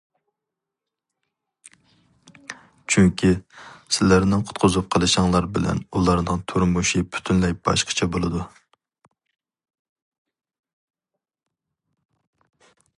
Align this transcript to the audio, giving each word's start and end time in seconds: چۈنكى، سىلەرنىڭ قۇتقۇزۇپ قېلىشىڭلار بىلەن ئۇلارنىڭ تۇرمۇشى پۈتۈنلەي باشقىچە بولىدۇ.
چۈنكى، 2.93 3.29
سىلەرنىڭ 3.97 4.41
قۇتقۇزۇپ 4.47 4.87
قېلىشىڭلار 4.95 5.49
بىلەن 5.57 5.83
ئۇلارنىڭ 5.99 6.41
تۇرمۇشى 6.53 7.03
پۈتۈنلەي 7.17 7.55
باشقىچە 7.69 8.09
بولىدۇ. 8.17 8.49